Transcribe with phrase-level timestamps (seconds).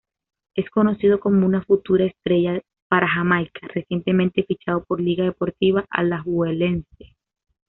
[0.55, 2.59] Es conocido como una futura estrella
[2.89, 7.15] para jamaica, recientemente fichado por Liga Deportiva Alajuelense.